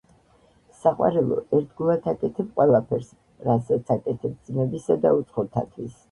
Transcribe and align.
საყვარელო, 0.83 1.35
ერთგულად 1.57 2.07
აკეთებ 2.11 2.57
უველაფერს, 2.61 3.11
რასაც 3.49 3.91
აკეთებ 3.97 4.33
ძმებისა 4.49 4.97
და 5.05 5.13
უცხოთათვის. 5.19 5.93